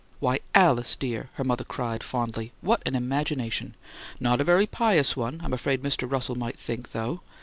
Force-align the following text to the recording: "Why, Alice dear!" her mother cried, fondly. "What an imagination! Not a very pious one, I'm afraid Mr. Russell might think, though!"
"Why, 0.19 0.39
Alice 0.55 0.95
dear!" 0.95 1.29
her 1.33 1.43
mother 1.43 1.63
cried, 1.63 2.01
fondly. 2.01 2.53
"What 2.61 2.81
an 2.87 2.95
imagination! 2.95 3.75
Not 4.19 4.41
a 4.41 4.43
very 4.43 4.65
pious 4.65 5.15
one, 5.15 5.39
I'm 5.43 5.53
afraid 5.53 5.83
Mr. 5.83 6.11
Russell 6.11 6.33
might 6.33 6.57
think, 6.57 6.89
though!" 6.91 7.21